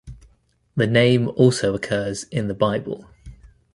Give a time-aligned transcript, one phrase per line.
[0.75, 3.07] The name also occurs in the Bible.